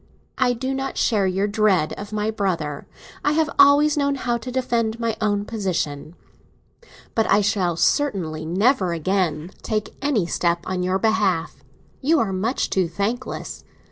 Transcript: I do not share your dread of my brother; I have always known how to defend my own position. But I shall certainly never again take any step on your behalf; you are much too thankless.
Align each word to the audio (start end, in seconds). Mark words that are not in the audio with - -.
I 0.39 0.53
do 0.53 0.73
not 0.73 0.97
share 0.97 1.27
your 1.27 1.45
dread 1.47 1.93
of 1.93 2.11
my 2.11 2.31
brother; 2.31 2.87
I 3.23 3.33
have 3.33 3.51
always 3.59 3.95
known 3.95 4.15
how 4.15 4.35
to 4.39 4.51
defend 4.51 4.99
my 4.99 5.15
own 5.21 5.45
position. 5.45 6.15
But 7.13 7.29
I 7.29 7.41
shall 7.41 7.75
certainly 7.75 8.43
never 8.43 8.93
again 8.93 9.51
take 9.61 9.93
any 10.01 10.25
step 10.25 10.61
on 10.65 10.81
your 10.81 10.97
behalf; 10.97 11.57
you 12.01 12.19
are 12.19 12.33
much 12.33 12.71
too 12.71 12.87
thankless. 12.87 13.63